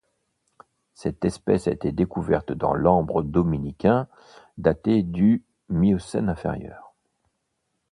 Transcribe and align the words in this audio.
Cette 0.95 1.23
espèce 1.25 1.67
a 1.67 1.71
été 1.71 1.91
découverte 1.91 2.51
dans 2.53 2.73
l'ambre 2.73 3.21
dominicain, 3.21 4.07
daté 4.57 5.03
du 5.03 5.43
Miocène 5.69 6.27
inférieur. 6.27 6.95